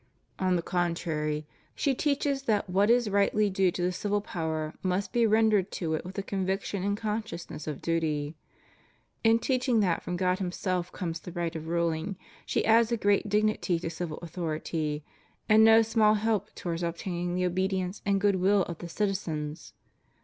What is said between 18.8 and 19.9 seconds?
citizens.